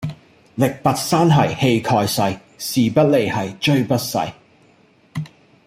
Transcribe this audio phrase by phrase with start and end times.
[0.55, 3.33] 力拔山兮氣蓋世，時不利兮
[3.71, 4.17] 騅不逝